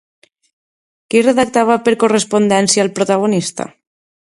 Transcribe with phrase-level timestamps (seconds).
[1.13, 3.71] Qui redactava per correspondència al protagonista?